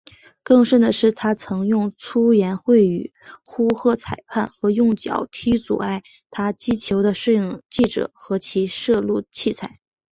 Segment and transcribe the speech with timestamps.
[0.41, 3.13] 更甚的是他曾用粗言秽语
[3.45, 9.79] 呼喝裁判和用脚踢阻碍他击球的摄影记者和其摄录器材。